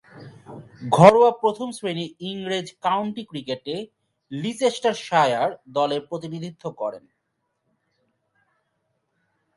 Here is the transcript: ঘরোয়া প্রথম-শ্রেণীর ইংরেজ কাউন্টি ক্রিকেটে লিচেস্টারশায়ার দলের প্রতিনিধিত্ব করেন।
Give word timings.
ঘরোয়া 0.89 1.31
প্রথম-শ্রেণীর 1.41 2.11
ইংরেজ 2.29 2.67
কাউন্টি 2.81 3.23
ক্রিকেটে 3.25 3.75
লিচেস্টারশায়ার 4.31 5.51
দলের 5.67 6.01
প্রতিনিধিত্ব 6.09 6.63
করেন। 6.71 7.03